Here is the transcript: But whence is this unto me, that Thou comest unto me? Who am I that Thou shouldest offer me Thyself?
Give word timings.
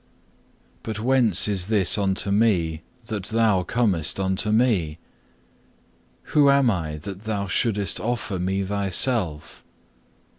But 0.81 0.99
whence 0.99 1.47
is 1.47 1.67
this 1.67 1.95
unto 1.95 2.31
me, 2.31 2.81
that 3.05 3.25
Thou 3.25 3.61
comest 3.61 4.19
unto 4.19 4.51
me? 4.51 4.97
Who 6.33 6.49
am 6.49 6.71
I 6.71 6.97
that 6.97 7.19
Thou 7.25 7.45
shouldest 7.45 7.99
offer 7.99 8.39
me 8.39 8.63
Thyself? 8.63 9.63